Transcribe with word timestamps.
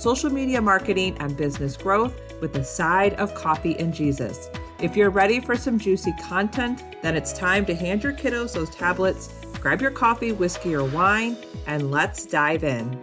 social 0.00 0.30
media 0.30 0.62
marketing, 0.62 1.14
and 1.20 1.36
business 1.36 1.76
growth 1.76 2.18
with 2.40 2.56
a 2.56 2.64
side 2.64 3.12
of 3.14 3.34
coffee 3.34 3.78
and 3.78 3.92
Jesus. 3.92 4.48
If 4.80 4.96
you're 4.96 5.10
ready 5.10 5.40
for 5.40 5.56
some 5.56 5.78
juicy 5.78 6.14
content, 6.22 6.82
then 7.02 7.16
it's 7.16 7.34
time 7.34 7.66
to 7.66 7.74
hand 7.74 8.02
your 8.02 8.14
kiddos 8.14 8.54
those 8.54 8.70
tablets, 8.70 9.28
grab 9.60 9.82
your 9.82 9.90
coffee, 9.90 10.32
whiskey, 10.32 10.74
or 10.74 10.84
wine, 10.84 11.36
and 11.66 11.90
let's 11.90 12.24
dive 12.24 12.64
in. 12.64 12.98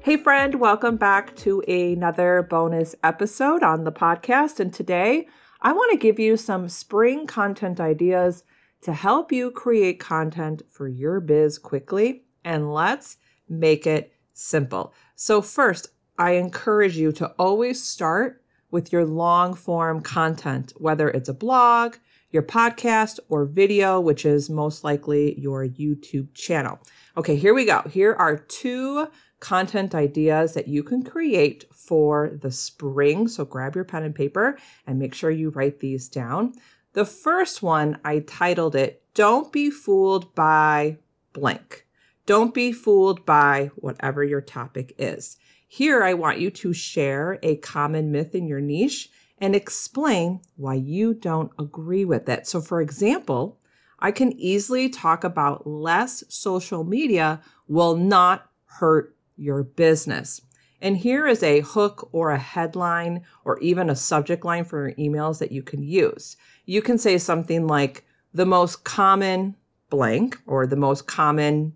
Hey, 0.00 0.16
friend, 0.16 0.56
welcome 0.56 0.96
back 0.96 1.36
to 1.36 1.60
another 1.68 2.42
bonus 2.50 2.96
episode 3.04 3.62
on 3.62 3.84
the 3.84 3.92
podcast. 3.92 4.58
And 4.58 4.74
today 4.74 5.28
I 5.62 5.72
want 5.72 5.92
to 5.92 5.96
give 5.96 6.18
you 6.18 6.36
some 6.36 6.68
spring 6.68 7.28
content 7.28 7.78
ideas 7.78 8.42
to 8.82 8.92
help 8.92 9.30
you 9.30 9.52
create 9.52 10.00
content 10.00 10.62
for 10.68 10.88
your 10.88 11.20
biz 11.20 11.56
quickly. 11.56 12.24
And 12.44 12.74
let's 12.74 13.16
make 13.48 13.86
it 13.86 14.13
simple. 14.34 14.92
So, 15.16 15.40
first, 15.40 15.88
I 16.18 16.32
encourage 16.32 16.96
you 16.96 17.10
to 17.12 17.28
always 17.38 17.82
start 17.82 18.42
with 18.70 18.92
your 18.92 19.04
long 19.04 19.54
form 19.54 20.00
content, 20.00 20.72
whether 20.76 21.08
it's 21.08 21.28
a 21.28 21.34
blog, 21.34 21.96
your 22.30 22.42
podcast, 22.42 23.20
or 23.28 23.46
video, 23.46 24.00
which 24.00 24.26
is 24.26 24.50
most 24.50 24.84
likely 24.84 25.38
your 25.40 25.66
YouTube 25.66 26.34
channel. 26.34 26.78
Okay, 27.16 27.36
here 27.36 27.54
we 27.54 27.64
go. 27.64 27.82
Here 27.90 28.14
are 28.14 28.36
two 28.36 29.08
content 29.40 29.94
ideas 29.94 30.54
that 30.54 30.68
you 30.68 30.82
can 30.82 31.02
create 31.02 31.64
for 31.72 32.36
the 32.42 32.50
spring. 32.50 33.28
So, 33.28 33.44
grab 33.44 33.74
your 33.74 33.84
pen 33.84 34.02
and 34.02 34.14
paper 34.14 34.58
and 34.86 34.98
make 34.98 35.14
sure 35.14 35.30
you 35.30 35.50
write 35.50 35.78
these 35.78 36.08
down. 36.08 36.52
The 36.92 37.04
first 37.04 37.62
one, 37.62 37.98
I 38.04 38.20
titled 38.20 38.76
it, 38.76 39.02
Don't 39.14 39.52
Be 39.52 39.70
Fooled 39.70 40.34
by 40.34 40.98
Blank. 41.32 41.86
Don't 42.26 42.54
be 42.54 42.72
fooled 42.72 43.26
by 43.26 43.70
whatever 43.76 44.24
your 44.24 44.40
topic 44.40 44.94
is. 44.98 45.36
Here, 45.68 46.02
I 46.02 46.14
want 46.14 46.38
you 46.38 46.50
to 46.50 46.72
share 46.72 47.38
a 47.42 47.56
common 47.56 48.10
myth 48.10 48.34
in 48.34 48.46
your 48.46 48.60
niche 48.60 49.10
and 49.38 49.54
explain 49.54 50.40
why 50.56 50.74
you 50.74 51.12
don't 51.12 51.52
agree 51.58 52.04
with 52.04 52.28
it. 52.28 52.46
So, 52.46 52.60
for 52.60 52.80
example, 52.80 53.58
I 53.98 54.10
can 54.10 54.32
easily 54.32 54.88
talk 54.88 55.24
about 55.24 55.66
less 55.66 56.24
social 56.28 56.84
media 56.84 57.42
will 57.68 57.96
not 57.96 58.48
hurt 58.64 59.14
your 59.36 59.62
business. 59.62 60.40
And 60.80 60.96
here 60.96 61.26
is 61.26 61.42
a 61.42 61.60
hook 61.60 62.08
or 62.12 62.30
a 62.30 62.38
headline 62.38 63.24
or 63.44 63.58
even 63.60 63.90
a 63.90 63.96
subject 63.96 64.44
line 64.44 64.64
for 64.64 64.88
your 64.88 64.96
emails 64.96 65.38
that 65.38 65.52
you 65.52 65.62
can 65.62 65.82
use. 65.82 66.36
You 66.66 66.82
can 66.82 66.98
say 66.98 67.18
something 67.18 67.66
like 67.66 68.04
the 68.32 68.46
most 68.46 68.84
common 68.84 69.56
blank 69.90 70.38
or 70.46 70.66
the 70.66 70.76
most 70.76 71.06
common 71.06 71.74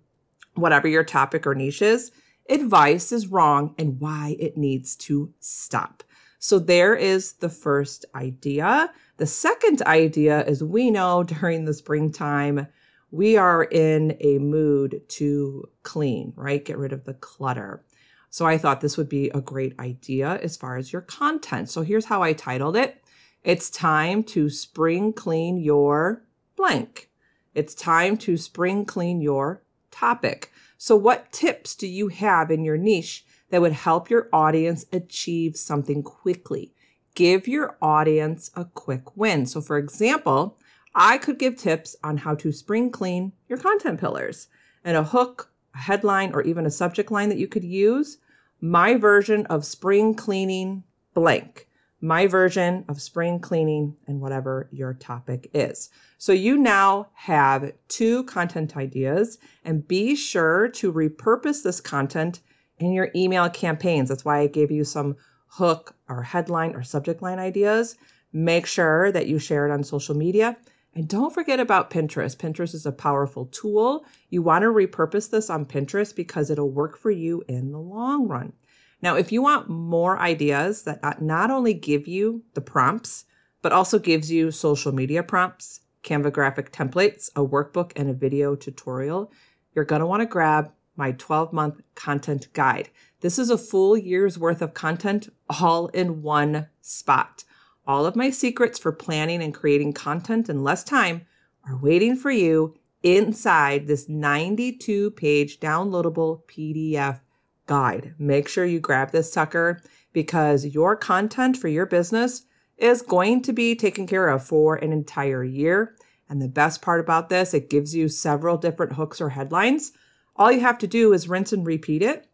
whatever 0.60 0.88
your 0.88 1.04
topic 1.04 1.46
or 1.46 1.54
niche 1.54 1.82
is, 1.82 2.10
advice 2.48 3.12
is 3.12 3.26
wrong 3.26 3.74
and 3.78 4.00
why 4.00 4.36
it 4.38 4.56
needs 4.56 4.96
to 4.96 5.32
stop. 5.40 6.02
So 6.38 6.58
there 6.58 6.94
is 6.94 7.34
the 7.34 7.48
first 7.48 8.04
idea. 8.14 8.92
The 9.16 9.26
second 9.26 9.82
idea 9.82 10.44
is 10.44 10.62
we 10.62 10.90
know 10.90 11.24
during 11.24 11.64
the 11.64 11.74
springtime, 11.74 12.68
we 13.10 13.36
are 13.36 13.64
in 13.64 14.16
a 14.20 14.38
mood 14.38 15.02
to 15.08 15.68
clean, 15.82 16.32
right? 16.36 16.64
Get 16.64 16.78
rid 16.78 16.92
of 16.92 17.04
the 17.04 17.14
clutter. 17.14 17.84
So 18.30 18.46
I 18.46 18.58
thought 18.58 18.80
this 18.80 18.96
would 18.96 19.08
be 19.08 19.30
a 19.30 19.40
great 19.40 19.78
idea 19.80 20.38
as 20.42 20.56
far 20.56 20.76
as 20.76 20.92
your 20.92 21.02
content. 21.02 21.70
So 21.70 21.82
here's 21.82 22.04
how 22.04 22.22
I 22.22 22.34
titled 22.34 22.76
it. 22.76 23.02
It's 23.42 23.70
time 23.70 24.22
to 24.24 24.50
spring 24.50 25.12
clean 25.12 25.56
your 25.56 26.24
blank. 26.56 27.10
It's 27.54 27.74
time 27.74 28.16
to 28.18 28.36
spring 28.36 28.84
clean 28.84 29.20
your 29.20 29.62
topic. 29.90 30.52
So, 30.76 30.96
what 30.96 31.32
tips 31.32 31.74
do 31.74 31.86
you 31.86 32.08
have 32.08 32.50
in 32.50 32.64
your 32.64 32.76
niche 32.76 33.24
that 33.50 33.60
would 33.60 33.72
help 33.72 34.10
your 34.10 34.28
audience 34.32 34.86
achieve 34.92 35.56
something 35.56 36.02
quickly? 36.02 36.72
Give 37.14 37.48
your 37.48 37.76
audience 37.82 38.50
a 38.54 38.64
quick 38.64 39.16
win. 39.16 39.46
So, 39.46 39.60
for 39.60 39.76
example, 39.76 40.56
I 40.94 41.18
could 41.18 41.38
give 41.38 41.56
tips 41.56 41.96
on 42.02 42.18
how 42.18 42.34
to 42.36 42.52
spring 42.52 42.90
clean 42.90 43.32
your 43.48 43.58
content 43.58 44.00
pillars 44.00 44.48
and 44.84 44.96
a 44.96 45.04
hook, 45.04 45.52
a 45.74 45.78
headline, 45.78 46.32
or 46.32 46.42
even 46.42 46.66
a 46.66 46.70
subject 46.70 47.10
line 47.10 47.28
that 47.28 47.38
you 47.38 47.48
could 47.48 47.64
use. 47.64 48.18
My 48.60 48.94
version 48.94 49.46
of 49.46 49.64
spring 49.64 50.14
cleaning 50.14 50.84
blank 51.14 51.67
my 52.00 52.26
version 52.26 52.84
of 52.88 53.00
spring 53.00 53.40
cleaning 53.40 53.96
and 54.06 54.20
whatever 54.20 54.68
your 54.70 54.94
topic 54.94 55.50
is. 55.52 55.90
So 56.16 56.32
you 56.32 56.56
now 56.56 57.08
have 57.14 57.72
two 57.88 58.24
content 58.24 58.76
ideas 58.76 59.38
and 59.64 59.86
be 59.86 60.14
sure 60.14 60.68
to 60.68 60.92
repurpose 60.92 61.62
this 61.62 61.80
content 61.80 62.40
in 62.78 62.92
your 62.92 63.10
email 63.16 63.48
campaigns. 63.50 64.08
That's 64.08 64.24
why 64.24 64.38
I 64.38 64.46
gave 64.46 64.70
you 64.70 64.84
some 64.84 65.16
hook 65.48 65.96
or 66.08 66.22
headline 66.22 66.74
or 66.74 66.82
subject 66.82 67.22
line 67.22 67.38
ideas. 67.38 67.96
Make 68.32 68.66
sure 68.66 69.10
that 69.12 69.26
you 69.26 69.38
share 69.38 69.66
it 69.66 69.72
on 69.72 69.82
social 69.82 70.14
media. 70.14 70.56
And 70.94 71.08
don't 71.08 71.34
forget 71.34 71.60
about 71.60 71.90
Pinterest. 71.90 72.36
Pinterest 72.36 72.74
is 72.74 72.86
a 72.86 72.92
powerful 72.92 73.46
tool. 73.46 74.04
You 74.30 74.42
want 74.42 74.62
to 74.62 74.68
repurpose 74.68 75.30
this 75.30 75.50
on 75.50 75.66
Pinterest 75.66 76.14
because 76.14 76.50
it'll 76.50 76.70
work 76.70 76.98
for 76.98 77.10
you 77.10 77.42
in 77.48 77.72
the 77.72 77.78
long 77.78 78.28
run. 78.28 78.52
Now, 79.00 79.14
if 79.14 79.30
you 79.30 79.42
want 79.42 79.68
more 79.68 80.18
ideas 80.18 80.82
that 80.82 80.98
uh, 81.02 81.14
not 81.20 81.50
only 81.50 81.74
give 81.74 82.08
you 82.08 82.42
the 82.54 82.60
prompts, 82.60 83.24
but 83.62 83.72
also 83.72 83.98
gives 83.98 84.30
you 84.30 84.50
social 84.50 84.92
media 84.92 85.22
prompts, 85.22 85.80
Canva 86.02 86.32
graphic 86.32 86.72
templates, 86.72 87.30
a 87.36 87.44
workbook, 87.44 87.92
and 87.96 88.08
a 88.08 88.14
video 88.14 88.54
tutorial, 88.54 89.32
you're 89.74 89.84
going 89.84 90.00
to 90.00 90.06
want 90.06 90.20
to 90.20 90.26
grab 90.26 90.72
my 90.96 91.12
12 91.12 91.52
month 91.52 91.80
content 91.94 92.48
guide. 92.52 92.90
This 93.20 93.38
is 93.38 93.50
a 93.50 93.58
full 93.58 93.96
year's 93.96 94.38
worth 94.38 94.62
of 94.62 94.74
content 94.74 95.28
all 95.60 95.88
in 95.88 96.22
one 96.22 96.68
spot. 96.80 97.44
All 97.86 98.04
of 98.04 98.16
my 98.16 98.30
secrets 98.30 98.78
for 98.78 98.92
planning 98.92 99.42
and 99.42 99.54
creating 99.54 99.92
content 99.92 100.48
in 100.48 100.62
less 100.62 100.84
time 100.84 101.26
are 101.66 101.76
waiting 101.76 102.16
for 102.16 102.30
you 102.30 102.74
inside 103.02 103.86
this 103.86 104.08
92 104.08 105.12
page 105.12 105.60
downloadable 105.60 106.42
PDF 106.44 107.20
guide. 107.68 108.14
Make 108.18 108.48
sure 108.48 108.64
you 108.64 108.80
grab 108.80 109.12
this 109.12 109.32
sucker 109.32 109.80
because 110.12 110.66
your 110.66 110.96
content 110.96 111.56
for 111.56 111.68
your 111.68 111.86
business 111.86 112.42
is 112.76 113.02
going 113.02 113.42
to 113.42 113.52
be 113.52 113.76
taken 113.76 114.06
care 114.06 114.28
of 114.28 114.44
for 114.44 114.74
an 114.76 114.92
entire 114.92 115.44
year. 115.44 115.94
And 116.28 116.42
the 116.42 116.48
best 116.48 116.82
part 116.82 117.00
about 117.00 117.28
this, 117.28 117.54
it 117.54 117.70
gives 117.70 117.94
you 117.94 118.08
several 118.08 118.56
different 118.56 118.94
hooks 118.94 119.20
or 119.20 119.28
headlines. 119.28 119.92
All 120.34 120.50
you 120.50 120.60
have 120.60 120.78
to 120.78 120.86
do 120.86 121.12
is 121.12 121.28
rinse 121.28 121.52
and 121.52 121.66
repeat 121.66 122.02
it 122.02 122.28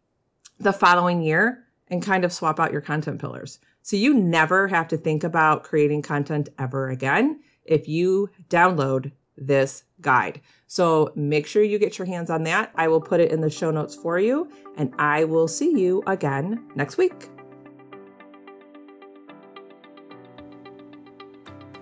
the 0.59 0.73
following 0.73 1.21
year 1.21 1.65
and 1.89 2.01
kind 2.01 2.25
of 2.25 2.33
swap 2.33 2.59
out 2.59 2.71
your 2.71 2.81
content 2.81 3.19
pillars. 3.19 3.59
So 3.81 3.95
you 3.97 4.13
never 4.13 4.67
have 4.67 4.87
to 4.89 4.97
think 4.97 5.23
about 5.23 5.63
creating 5.63 6.01
content 6.01 6.49
ever 6.57 6.89
again 6.89 7.41
if 7.65 7.87
you 7.87 8.29
download 8.49 9.11
this 9.37 9.83
guide. 10.01 10.41
So 10.67 11.11
make 11.15 11.47
sure 11.47 11.63
you 11.63 11.79
get 11.79 11.97
your 11.97 12.05
hands 12.05 12.29
on 12.29 12.43
that. 12.43 12.71
I 12.75 12.87
will 12.87 13.01
put 13.01 13.19
it 13.19 13.31
in 13.31 13.41
the 13.41 13.49
show 13.49 13.71
notes 13.71 13.95
for 13.95 14.19
you, 14.19 14.49
and 14.77 14.93
I 14.97 15.23
will 15.23 15.47
see 15.47 15.79
you 15.79 16.03
again 16.07 16.67
next 16.75 16.97
week. 16.97 17.29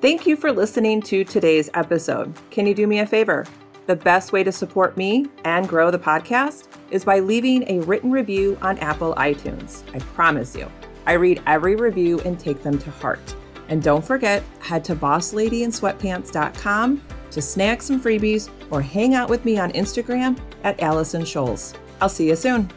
Thank 0.02 0.28
you 0.28 0.36
for 0.36 0.52
listening 0.52 1.02
to 1.04 1.24
today's 1.24 1.70
episode. 1.76 2.34
Can 2.52 2.68
you 2.68 2.74
do 2.74 2.88
me 2.88 3.00
a 3.00 3.06
favor? 3.06 3.46
The 3.86 3.96
best 3.96 4.34
way 4.34 4.44
to 4.44 4.52
support 4.52 4.98
me 4.98 5.28
and 5.46 5.68
grow 5.68 5.92
the 5.92 6.00
podcast 6.00 6.68
is 6.92 7.06
by 7.06 7.20
leaving 7.20 7.64
a 7.70 7.80
written 7.82 8.12
review 8.12 8.58
on 8.62 8.78
Apple 8.80 9.14
iTunes. 9.16 9.84
I 9.96 10.00
promise 10.00 10.56
you, 10.56 10.70
I 11.06 11.14
read 11.14 11.42
every 11.46 11.76
review 11.76 12.20
and 12.22 12.40
take 12.40 12.64
them 12.64 12.80
to 12.80 12.90
heart. 12.92 13.36
And 13.70 13.82
don't 13.82 14.04
forget, 14.04 14.44
head 14.60 14.84
to 14.86 14.96
bosslady.sweatpants.com 14.96 17.02
to 17.33 17.41
snag 17.41 17.81
some 17.81 18.01
freebies 18.01 18.50
or 18.71 18.81
hang 18.81 19.13
out 19.13 19.30
with 19.30 19.45
me 19.45 19.57
on 19.57 19.71
Instagram 19.71 20.39
at 20.63 20.80
Allison 20.81 21.24
Scholes. 21.24 21.75
I'll 22.01 22.09
see 22.09 22.27
you 22.27 22.35
soon. 22.35 22.69